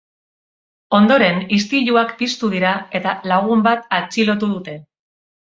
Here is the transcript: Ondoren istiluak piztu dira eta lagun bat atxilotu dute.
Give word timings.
Ondoren 0.99 1.37
istiluak 1.57 2.15
piztu 2.23 2.51
dira 2.55 2.73
eta 3.01 3.15
lagun 3.33 3.63
bat 3.71 3.89
atxilotu 4.01 4.55
dute. 4.57 4.79